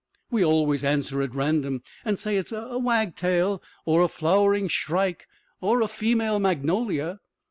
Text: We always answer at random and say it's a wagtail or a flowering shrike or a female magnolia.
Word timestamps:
We 0.31 0.43
always 0.43 0.83
answer 0.83 1.21
at 1.21 1.35
random 1.35 1.83
and 2.03 2.17
say 2.17 2.37
it's 2.37 2.51
a 2.51 2.79
wagtail 2.79 3.61
or 3.85 4.01
a 4.01 4.07
flowering 4.07 4.67
shrike 4.67 5.27
or 5.59 5.81
a 5.83 5.87
female 5.87 6.39
magnolia. 6.39 7.19